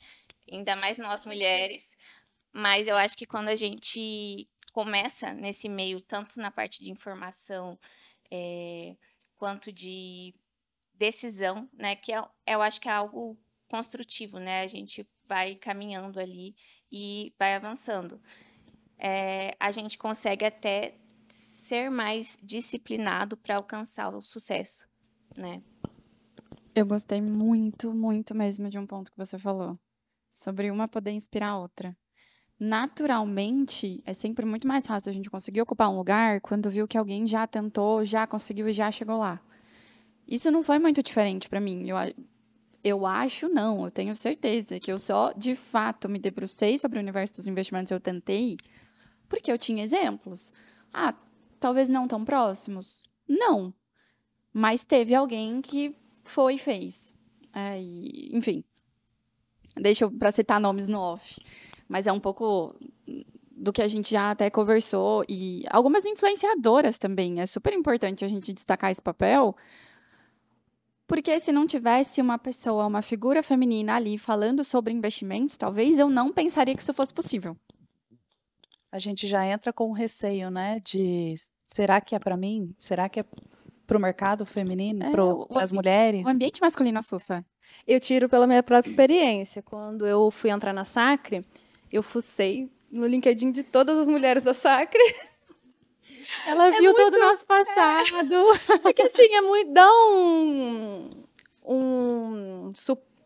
[0.50, 1.94] Ainda mais nós mulheres.
[2.54, 7.76] Mas eu acho que quando a gente começa nesse meio, tanto na parte de informação
[8.30, 8.96] é,
[9.36, 10.32] quanto de
[10.94, 11.96] decisão, né?
[11.96, 13.36] Que é, eu acho que é algo
[13.68, 14.60] construtivo, né?
[14.60, 16.54] A gente vai caminhando ali
[16.92, 18.22] e vai avançando.
[18.96, 20.94] É, a gente consegue até
[21.28, 24.88] ser mais disciplinado para alcançar o sucesso,
[25.36, 25.60] né?
[26.72, 29.76] Eu gostei muito, muito mesmo de um ponto que você falou
[30.30, 31.96] sobre uma poder inspirar a outra
[32.58, 36.98] naturalmente, é sempre muito mais fácil a gente conseguir ocupar um lugar quando viu que
[36.98, 39.40] alguém já tentou, já conseguiu e já chegou lá.
[40.26, 41.88] Isso não foi muito diferente para mim.
[41.88, 41.96] Eu,
[42.82, 47.02] eu acho, não, eu tenho certeza que eu só, de fato, me debrucei sobre o
[47.02, 48.56] universo dos investimentos, eu tentei,
[49.28, 50.52] porque eu tinha exemplos.
[50.92, 51.14] Ah,
[51.60, 53.04] talvez não tão próximos?
[53.28, 53.72] Não.
[54.52, 55.94] Mas teve alguém que
[56.24, 57.14] foi e fez.
[57.54, 58.64] É, e, enfim.
[59.76, 61.38] Deixa para citar nomes no off
[61.88, 62.74] mas é um pouco
[63.50, 67.40] do que a gente já até conversou e algumas influenciadoras também.
[67.40, 69.56] É super importante a gente destacar esse papel,
[71.06, 76.08] porque se não tivesse uma pessoa, uma figura feminina ali falando sobre investimentos, talvez eu
[76.08, 77.56] não pensaria que isso fosse possível.
[78.92, 80.80] A gente já entra com receio, né?
[80.80, 82.74] De será que é para mim?
[82.78, 83.24] Será que é
[83.86, 86.24] para o mercado feminino, é, para as mulheres?
[86.24, 87.44] O ambiente masculino assusta.
[87.86, 89.62] Eu tiro pela minha própria experiência.
[89.62, 91.44] Quando eu fui entrar na Sacre,
[91.92, 95.02] eu fucei no LinkedIn de todas as mulheres da Sacre.
[96.46, 98.34] Ela é viu muito, todo o nosso passado.
[98.68, 99.72] É, porque assim, é muito.
[99.72, 101.10] dá um.
[101.64, 102.72] um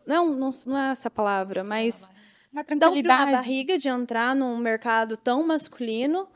[0.05, 2.11] não, não, não é essa palavra, mas.
[2.51, 3.07] Uma tranquilidade.
[3.07, 6.27] Dá um na barriga de entrar num mercado tão masculino,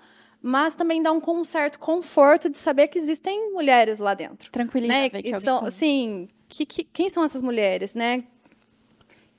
[0.42, 4.52] mas também dá um certo conforto de saber que existem mulheres lá dentro.
[4.52, 5.14] Tranquilidade.
[5.14, 5.22] Né?
[5.24, 8.18] E são, assim, que, que, quem são essas mulheres, né?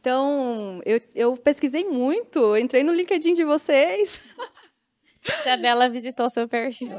[0.00, 4.20] Então, eu, eu pesquisei muito, entrei no LinkedIn de vocês.
[5.42, 6.90] Isabela visitou seu perfil.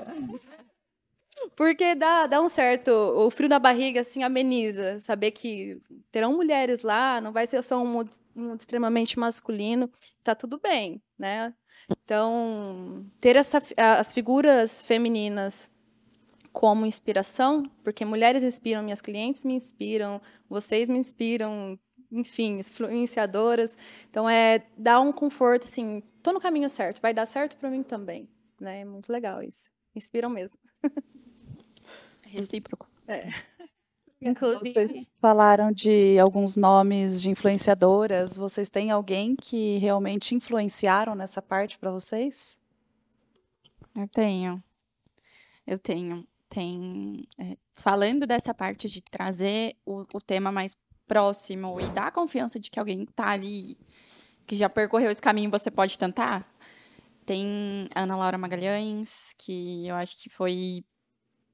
[1.56, 5.00] Porque dá, dá um certo, o frio na barriga, assim, ameniza.
[5.00, 5.82] Saber que
[6.12, 9.90] terão mulheres lá, não vai ser só um mundo, um mundo extremamente masculino,
[10.24, 11.54] tá tudo bem, né?
[12.04, 15.72] Então, ter essa, as figuras femininas
[16.52, 21.80] como inspiração, porque mulheres inspiram, minhas clientes me inspiram, vocês me inspiram,
[22.12, 23.78] enfim, influenciadoras.
[24.10, 27.84] Então, é dar um conforto, assim, tô no caminho certo, vai dar certo para mim
[27.84, 28.28] também.
[28.60, 28.82] Né?
[28.82, 29.72] É muito legal isso.
[29.96, 30.60] Inspiram mesmo.
[32.26, 32.88] Recíproco.
[33.08, 33.28] É.
[34.22, 34.74] Inclusive.
[34.74, 38.36] Vocês falaram de alguns nomes de influenciadoras.
[38.36, 42.58] Vocês têm alguém que realmente influenciaram nessa parte para vocês?
[43.96, 44.62] Eu tenho.
[45.66, 46.28] Eu tenho.
[46.50, 47.28] Tem.
[47.40, 50.76] É, falando dessa parte de trazer o, o tema mais
[51.10, 53.76] próximo e dar confiança de que alguém está ali,
[54.46, 56.48] que já percorreu esse caminho, você pode tentar.
[57.26, 60.84] Tem a Ana Laura Magalhães, que eu acho que foi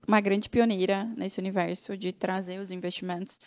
[0.07, 3.39] uma grande pioneira nesse universo de trazer os investimentos,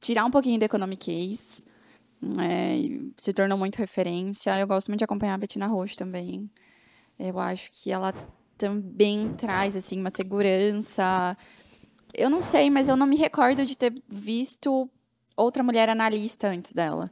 [0.00, 1.64] tirar um pouquinho da economic case,
[2.40, 2.76] é,
[3.16, 4.58] se tornou muito referência.
[4.58, 6.50] Eu gosto muito de acompanhar a Bettina Roche também.
[7.18, 8.14] Eu acho que ela
[8.56, 11.36] também traz assim uma segurança.
[12.12, 14.90] Eu não sei, mas eu não me recordo de ter visto
[15.40, 17.10] outra mulher analista antes dela.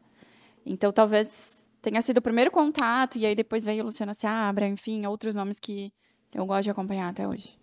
[0.65, 5.35] Então talvez tenha sido o primeiro contato e aí depois veio Luciana Seabra, enfim, outros
[5.35, 5.93] nomes que
[6.35, 7.59] eu gosto de acompanhar até hoje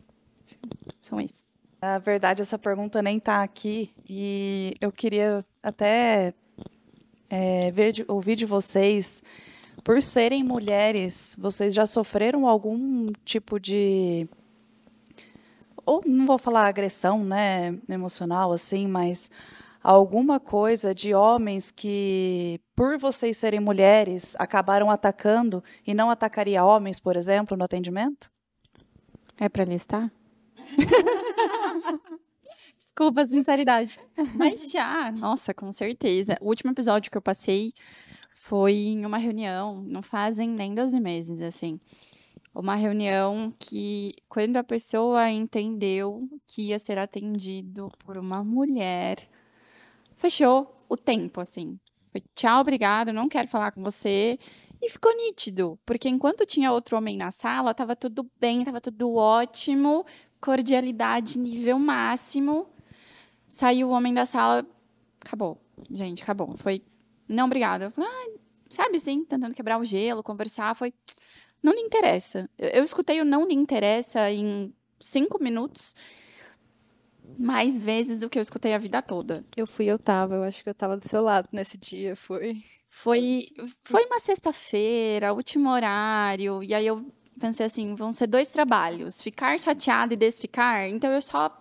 [1.01, 1.45] são esses.
[1.81, 6.33] Na verdade, essa pergunta nem está aqui e eu queria até
[7.29, 9.21] é, ver, ouvir de vocês,
[9.83, 14.27] por serem mulheres, vocês já sofreram algum tipo de
[15.85, 19.29] ou não vou falar agressão, né, emocional assim, mas
[19.85, 26.99] alguma coisa de homens que, por vocês serem mulheres, acabaram atacando e não atacaria homens,
[26.99, 28.31] por exemplo, no atendimento?
[29.37, 30.11] É para listar?
[32.75, 33.99] Desculpa a sinceridade.
[34.33, 36.35] Mas já, nossa, com certeza.
[36.41, 37.71] O último episódio que eu passei
[38.33, 41.79] foi em uma reunião, não fazem nem 12 meses, assim.
[42.55, 49.29] Uma reunião que, quando a pessoa entendeu que ia ser atendido por uma mulher,
[50.25, 51.79] fechou o tempo, assim.
[52.11, 54.39] Foi tchau, obrigado, não quero falar com você.
[54.81, 59.13] E ficou nítido, porque enquanto tinha outro homem na sala, tava tudo bem, tava tudo
[59.13, 60.05] ótimo,
[60.41, 62.67] cordialidade nível máximo.
[63.47, 64.65] Saiu o homem da sala,
[65.21, 65.61] acabou.
[65.89, 66.55] Gente, acabou.
[66.57, 66.81] Foi,
[67.27, 67.93] não, obrigada.
[67.97, 68.29] Ah,
[68.69, 70.93] sabe assim, tentando quebrar o gelo, conversar, foi,
[71.61, 72.49] não lhe interessa.
[72.57, 75.95] Eu, eu escutei o não lhe interessa em cinco minutos
[77.37, 79.43] mais vezes do que eu escutei a vida toda.
[79.55, 82.55] Eu fui, eu tava, eu acho que eu tava do seu lado nesse dia, foi.
[82.89, 83.47] Foi,
[83.83, 87.05] foi uma sexta-feira, último horário, e aí eu
[87.37, 91.51] pensei assim, vão ser dois trabalhos, ficar chateada e desficar, então eu só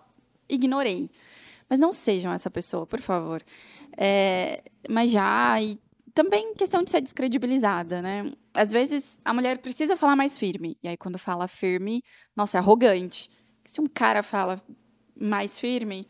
[0.47, 1.11] ignorei.
[1.69, 3.43] Mas não sejam essa pessoa, por favor.
[3.97, 5.77] É, mas já, e
[6.13, 8.31] também questão de ser descredibilizada, né?
[8.53, 12.01] Às vezes a mulher precisa falar mais firme, e aí quando fala firme,
[12.35, 13.29] nossa, é arrogante.
[13.65, 14.61] Se um cara fala
[15.19, 16.07] mais firme,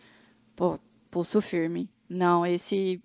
[0.55, 0.79] pô,
[1.11, 1.89] pulso firme.
[2.09, 3.01] Não, esse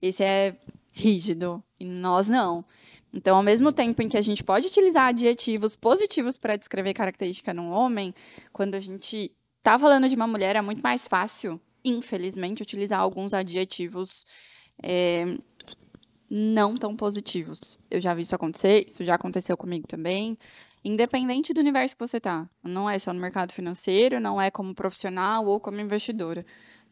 [0.00, 0.56] esse é
[0.90, 2.64] rígido, e nós não.
[3.14, 7.52] Então, ao mesmo tempo em que a gente pode utilizar adjetivos positivos para descrever característica
[7.52, 8.14] num homem,
[8.52, 13.34] quando a gente está falando de uma mulher, é muito mais fácil, infelizmente, utilizar alguns
[13.34, 14.24] adjetivos
[14.82, 15.36] é,
[16.28, 17.78] não tão positivos.
[17.90, 20.38] Eu já vi isso acontecer, isso já aconteceu comigo também.
[20.84, 22.48] Independente do universo que você está.
[22.62, 26.44] Não é só no mercado financeiro, não é como profissional ou como investidora.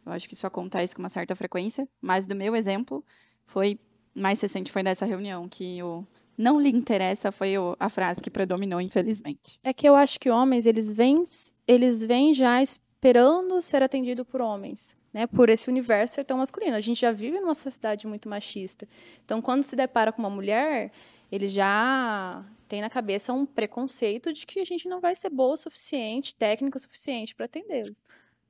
[0.06, 3.04] Eu acho que isso acontece com uma certa frequência, mas do meu exemplo,
[3.46, 3.78] foi
[4.14, 6.04] mais recente foi nessa reunião que o
[6.40, 9.60] não lhe interessa foi a frase que predominou, infelizmente.
[9.62, 11.22] É que eu acho que homens, eles vêm,
[11.68, 15.26] eles vêm já esperando ser atendido por homens, né?
[15.26, 16.76] Por esse universo ser tão masculino.
[16.76, 18.88] A gente já vive numa sociedade muito machista.
[19.22, 20.90] Então, quando se depara com uma mulher,
[21.30, 25.54] eles já têm na cabeça um preconceito de que a gente não vai ser boa
[25.54, 27.94] o suficiente, técnica o suficiente para atendê-lo.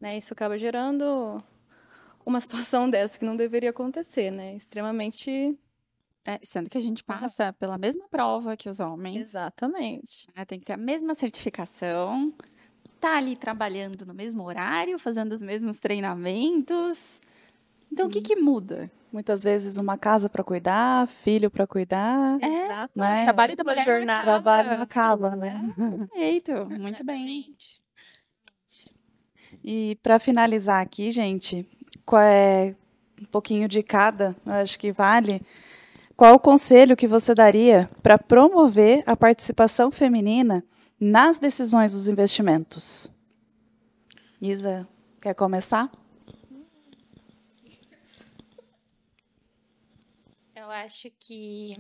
[0.00, 0.16] Né?
[0.16, 1.42] Isso acaba gerando
[2.24, 4.54] uma situação dessa que não deveria acontecer, né?
[4.54, 5.58] Extremamente.
[6.22, 9.22] É, sendo que a gente passa pela mesma prova que os homens.
[9.22, 10.26] Exatamente.
[10.36, 10.44] Né?
[10.44, 12.34] Tem que ter a mesma certificação,
[13.00, 16.98] tá ali trabalhando no mesmo horário, fazendo os mesmos treinamentos.
[17.90, 18.08] Então, hum.
[18.08, 18.90] o que, que muda?
[19.12, 22.38] Muitas vezes uma casa para cuidar, filho para cuidar.
[22.40, 22.98] É, Exato.
[22.98, 23.24] Né?
[23.24, 24.22] Trabalho da mulher jornada.
[24.22, 25.74] Trabalho não acaba, né?
[25.76, 27.52] Perfeito, muito bem.
[29.64, 31.68] E para finalizar aqui, gente,
[32.06, 32.74] qual é
[33.20, 35.42] um pouquinho de cada, eu acho que vale.
[36.16, 40.62] Qual o conselho que você daria para promover a participação feminina
[40.98, 43.10] nas decisões dos investimentos?
[44.40, 44.86] Isa,
[45.20, 45.90] quer começar?
[50.70, 51.74] Eu acho que.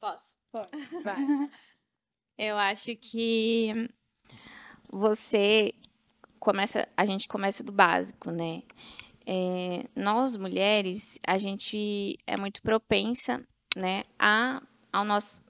[0.00, 0.38] Posso?
[0.50, 0.70] Pode,
[1.04, 1.18] vai.
[2.38, 3.90] Eu acho que
[4.90, 5.74] você
[6.38, 8.62] começa, a gente começa do básico, né?
[9.26, 15.42] É, nós mulheres, a gente é muito propensa, né, a ao nosso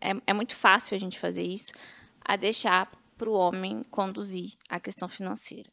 [0.00, 1.72] é, é muito fácil a gente fazer isso,
[2.20, 5.70] a deixar para o homem conduzir a questão financeira,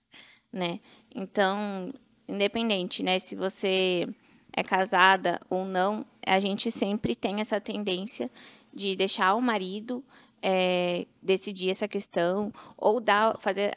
[0.53, 0.79] né?
[1.13, 1.91] Então,
[2.27, 4.07] independente, né, se você
[4.53, 8.29] é casada ou não, a gente sempre tem essa tendência
[8.73, 10.03] de deixar o marido
[10.41, 13.73] é, decidir essa questão ou dar, fazer,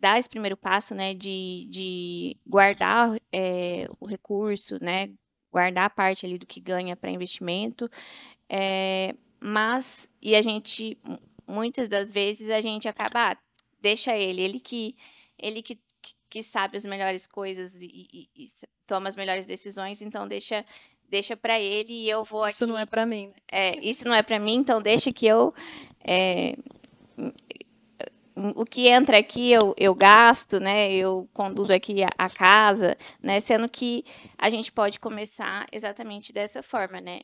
[0.00, 5.10] dar esse primeiro passo, né, de, de guardar é, o recurso, né,
[5.52, 7.88] guardar a parte ali do que ganha para investimento,
[8.48, 10.98] é, mas e a gente
[11.46, 13.36] muitas das vezes a gente acaba ah,
[13.80, 14.96] deixa ele, ele que
[15.38, 15.78] ele que,
[16.28, 18.48] que sabe as melhores coisas e, e, e
[18.86, 20.64] toma as melhores decisões, então deixa
[21.08, 22.72] deixa para ele e eu vou isso aqui.
[22.72, 23.28] não é para mim.
[23.28, 23.34] Né?
[23.50, 25.54] É, isso não é para mim, então deixa que eu
[26.04, 26.54] é,
[28.54, 30.92] o que entra aqui eu, eu gasto, né?
[30.92, 33.40] Eu conduzo aqui a, a, casa, né?
[33.40, 34.04] Sendo que
[34.36, 37.20] a gente pode começar exatamente dessa forma, né?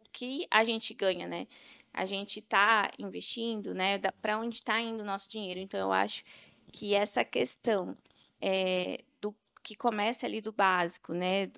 [0.00, 1.46] O que a gente ganha, né?
[1.92, 3.98] A gente está investindo, né?
[4.20, 5.60] Para onde está indo o nosso dinheiro?
[5.60, 6.22] Então eu acho
[6.70, 7.96] que essa questão
[8.42, 11.48] é, do que começa ali do básico, né?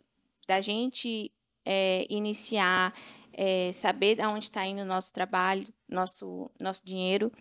[0.46, 1.32] Da gente
[1.64, 2.92] é, iniciar,
[3.32, 7.32] é, saber aonde está indo o nosso trabalho, nosso, nosso dinheiro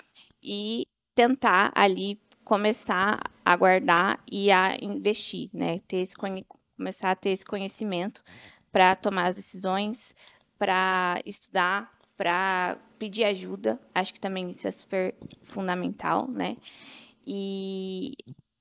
[0.41, 5.79] e tentar ali começar a guardar e a investir, né?
[5.79, 6.15] Ter esse,
[6.77, 8.23] começar a ter esse conhecimento
[8.71, 10.15] para tomar as decisões,
[10.57, 13.79] para estudar, para pedir ajuda.
[13.93, 16.57] Acho que também isso é super fundamental, né?
[17.25, 18.13] E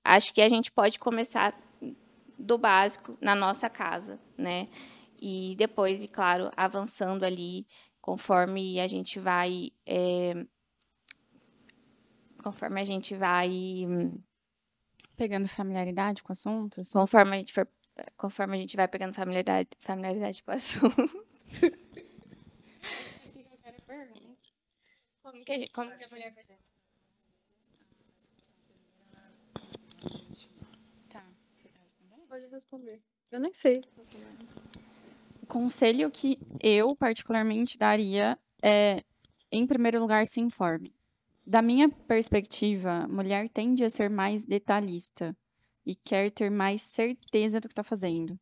[0.04, 1.58] acho que a gente pode começar
[2.38, 4.68] do básico na nossa casa, né?
[5.20, 7.66] E depois, e claro, avançando ali
[8.00, 9.70] conforme a gente vai.
[9.86, 10.44] É,
[12.42, 13.60] conforme a gente vai.
[15.16, 16.80] Pegando familiaridade com o assunto?
[16.80, 16.92] Assim.
[16.92, 17.68] Conforme a gente for.
[18.16, 21.26] Conforme a gente vai pegando familiaridade, familiaridade com o assunto.
[25.32, 26.44] Como que, como que a mulher vai
[31.08, 31.24] Tá.
[31.56, 32.21] Você quer responder?
[32.32, 33.02] Pode responder.
[33.30, 33.82] Eu nem sei
[35.52, 39.04] conselho que eu, particularmente, daria é,
[39.50, 40.94] em primeiro lugar, se informe.
[41.46, 45.36] Da minha perspectiva, mulher tende a ser mais detalhista
[45.84, 48.40] e quer ter mais certeza do que está fazendo.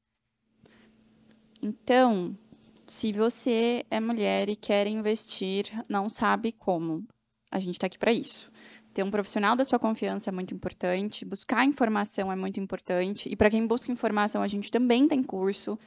[1.60, 2.38] Então,
[2.86, 7.04] se você é mulher e quer investir, não sabe como,
[7.50, 8.50] a gente está aqui para isso.
[8.92, 13.36] Ter um profissional da sua confiança é muito importante, buscar informação é muito importante, e
[13.36, 15.78] para quem busca informação, a gente também tem curso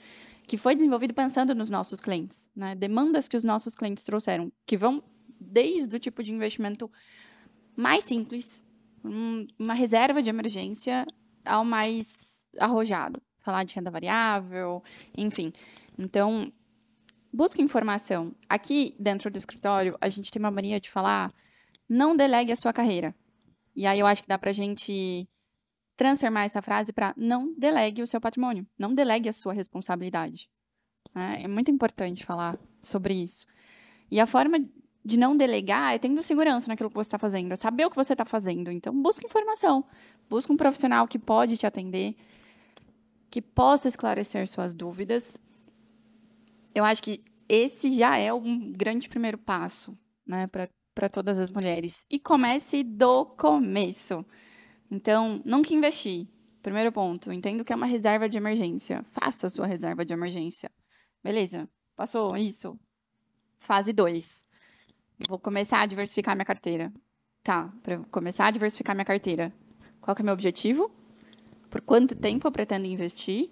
[0.48, 2.76] que foi desenvolvido pensando nos nossos clientes, né?
[2.76, 5.02] Demandas que os nossos clientes trouxeram, que vão
[5.40, 6.92] desde o tipo de investimento
[7.76, 8.64] mais simples,
[9.04, 11.06] um, uma reserva de emergência,
[11.46, 14.82] ao mais arrojado, falar de renda variável,
[15.18, 15.52] enfim.
[15.98, 16.52] Então,
[17.32, 18.34] busque informação.
[18.48, 21.34] Aqui dentro do escritório, a gente tem uma mania de falar:
[21.88, 23.16] não delegue a sua carreira.
[23.76, 25.28] E aí eu acho que dá para a gente
[25.96, 30.50] transformar essa frase para não delegue o seu patrimônio, não delegue a sua responsabilidade.
[31.16, 33.46] É, é muito importante falar sobre isso.
[34.10, 34.58] E a forma
[35.06, 37.96] de não delegar é tendo segurança naquilo que você está fazendo, é saber o que
[37.96, 38.72] você está fazendo.
[38.72, 39.84] Então, busque informação,
[40.30, 42.16] busque um profissional que pode te atender,
[43.30, 45.42] que possa esclarecer suas dúvidas.
[46.74, 49.94] Eu acho que esse já é um grande primeiro passo,
[50.26, 50.70] né, para
[51.10, 52.06] todas as mulheres.
[52.10, 54.26] E comece do começo.
[54.90, 56.28] Então, nunca investir.
[56.62, 59.04] Primeiro ponto, entendo que é uma reserva de emergência.
[59.12, 60.72] Faça a sua reserva de emergência.
[61.24, 62.80] Beleza, passou isso.
[63.60, 64.44] Fase 2.
[65.28, 66.94] Vou começar a diversificar minha carteira.
[67.44, 69.54] Tá, para começar a diversificar minha carteira.
[70.00, 70.90] Qual é o meu objetivo?
[71.70, 73.50] Por quanto tempo eu pretendo investir?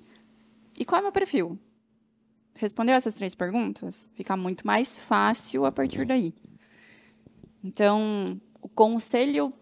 [0.78, 1.60] E qual é meu perfil?
[2.56, 4.10] Respondeu essas três perguntas?
[4.14, 6.34] Fica muito mais fácil a partir daí.
[7.64, 9.54] Então, o conselho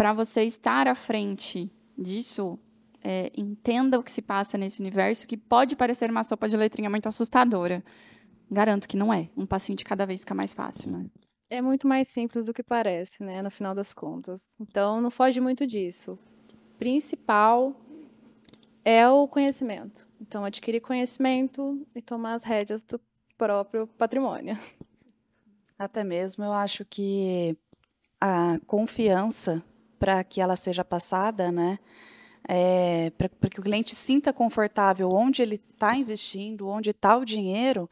[0.00, 2.58] para você estar à frente disso,
[3.04, 6.88] é, entenda o que se passa nesse universo, que pode parecer uma sopa de letrinha
[6.88, 7.84] muito assustadora.
[8.50, 9.28] Garanto que não é.
[9.36, 11.04] Um passinho de cada vez fica mais fácil, né?
[11.50, 13.42] É muito mais simples do que parece, né?
[13.42, 14.42] No final das contas.
[14.58, 16.18] Então, não foge muito disso.
[16.78, 17.78] Principal
[18.82, 20.08] é o conhecimento.
[20.18, 22.98] Então, adquirir conhecimento e tomar as rédeas do
[23.36, 24.56] próprio patrimônio.
[25.80, 27.56] Até mesmo eu acho que
[28.20, 29.64] a confiança
[29.98, 31.78] para que ela seja passada, né?
[32.46, 37.88] É, para que o cliente sinta confortável onde ele está investindo, onde está o dinheiro,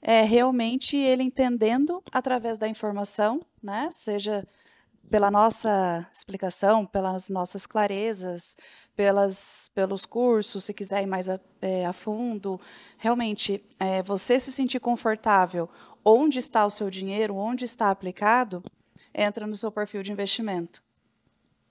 [0.00, 3.90] é realmente ele entendendo através da informação, né?
[3.90, 4.46] Seja
[5.10, 8.56] pela nossa explicação, pelas nossas clarezas,
[8.94, 12.60] pelas, pelos cursos, se quiser ir mais a, é, a fundo,
[12.96, 15.68] realmente é, você se sentir confortável
[16.04, 18.62] onde está o seu dinheiro, onde está aplicado,
[19.14, 20.82] entra no seu perfil de investimento.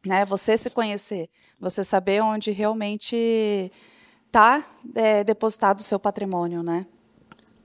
[0.06, 0.26] Né?
[0.26, 1.30] Você se conhecer,
[1.60, 3.72] você saber onde realmente
[4.26, 4.66] está
[4.96, 6.86] é, depositado o seu patrimônio, né?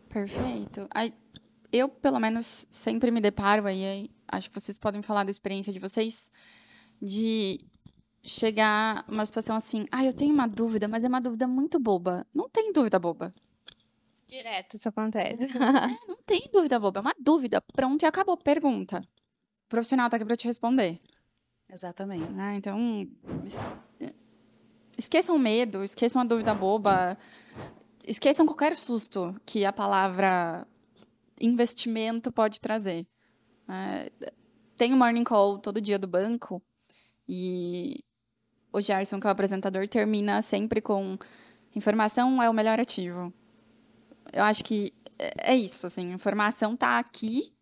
[0.09, 0.89] Perfeito.
[1.73, 5.79] Eu, pelo menos, sempre me deparo aí, acho que vocês podem falar da experiência de
[5.79, 6.31] vocês,
[7.01, 7.61] de
[8.23, 12.27] chegar uma situação assim, ah, eu tenho uma dúvida, mas é uma dúvida muito boba.
[12.35, 13.35] Não tem dúvida boba.
[14.27, 15.37] Direto isso acontece.
[15.53, 17.61] É, não tem dúvida boba, é uma dúvida.
[17.61, 18.37] Pronto, e acabou.
[18.37, 19.01] Pergunta.
[19.67, 20.99] O profissional está aqui para te responder.
[21.69, 22.33] Exatamente.
[22.39, 23.07] Ah, então,
[24.97, 27.19] esqueçam o medo, esqueçam a dúvida boba,
[28.05, 30.67] esqueçam qualquer susto que a palavra
[31.41, 33.07] investimento pode trazer.
[33.69, 34.11] É,
[34.77, 36.63] tem o morning call todo dia do banco
[37.29, 38.05] e
[38.73, 41.19] o Gerson, que é o apresentador, termina sempre com
[41.75, 43.33] informação é o melhor ativo.
[44.33, 47.53] Eu acho que é, é isso, assim, informação está aqui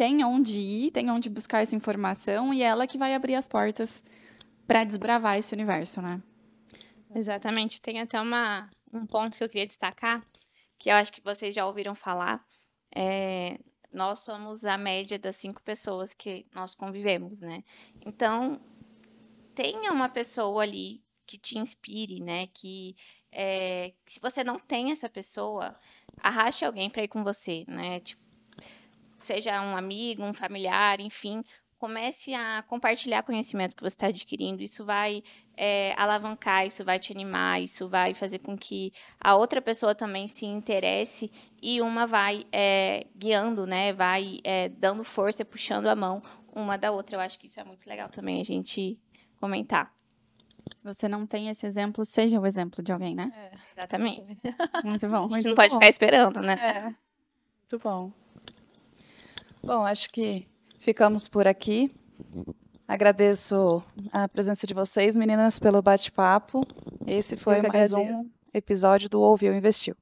[0.00, 4.02] tem onde ir, tem onde buscar essa informação e ela que vai abrir as portas
[4.66, 6.22] para desbravar esse universo, né?
[7.14, 7.82] Exatamente.
[7.82, 10.24] Tem até uma, um ponto que eu queria destacar,
[10.78, 12.42] que eu acho que vocês já ouviram falar.
[12.96, 13.58] É,
[13.92, 17.64] nós somos a média das cinco pessoas que nós convivemos, né?
[18.04, 18.60] Então,
[19.54, 22.46] tenha uma pessoa ali que te inspire, né?
[22.48, 22.96] Que
[23.32, 25.78] é, se você não tem essa pessoa,
[26.18, 28.00] arraste alguém para ir com você, né?
[28.00, 28.22] Tipo,
[29.18, 31.44] seja um amigo, um familiar, enfim,
[31.80, 34.62] comece a compartilhar conhecimentos que você está adquirindo.
[34.62, 35.22] Isso vai
[35.56, 40.28] é, alavancar, isso vai te animar, isso vai fazer com que a outra pessoa também
[40.28, 43.94] se interesse e uma vai é, guiando, né?
[43.94, 46.22] Vai é, dando força, puxando a mão
[46.54, 47.16] uma da outra.
[47.16, 48.98] Eu acho que isso é muito legal também a gente
[49.40, 49.90] comentar.
[50.76, 53.32] Se você não tem esse exemplo, seja o exemplo de alguém, né?
[53.34, 53.52] É.
[53.72, 54.36] Exatamente.
[54.84, 55.34] Muito bom.
[55.34, 56.54] A gente não pode ficar esperando, né?
[56.54, 56.82] É.
[56.84, 58.12] Muito bom.
[59.62, 60.49] Bom, acho que
[60.80, 61.94] ficamos por aqui.
[62.88, 66.62] Agradeço a presença de vocês, meninas, pelo bate-papo.
[67.06, 69.94] Esse foi mais um episódio do Ouviu Investiu.